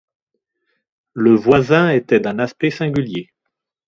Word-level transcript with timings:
Le 1.13 1.35
voisin 1.35 1.91
était 1.91 2.19
d’un 2.19 2.39
aspect 2.39 2.71
singulier. 2.71 3.29